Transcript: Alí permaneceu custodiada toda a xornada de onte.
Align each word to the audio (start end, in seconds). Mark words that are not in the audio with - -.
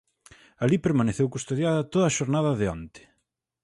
Alí 0.63 0.77
permaneceu 0.85 1.27
custodiada 1.35 1.89
toda 1.91 2.05
a 2.07 2.15
xornada 2.17 2.51
de 2.59 2.65
onte. 2.75 3.01